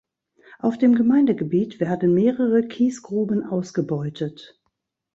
Auf 0.57 0.79
dem 0.79 0.95
Gemeindegebiet 0.95 1.79
werden 1.79 2.15
mehrere 2.15 2.67
Kiesgruben 2.67 3.45
ausgebeutet. 3.45 4.59